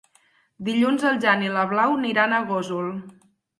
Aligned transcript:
Dilluns 0.69 1.05
en 1.09 1.19
Jan 1.27 1.45
i 1.49 1.53
na 1.59 1.67
Blau 1.75 1.95
aniran 1.99 2.35
a 2.37 2.43
Gósol. 2.51 2.91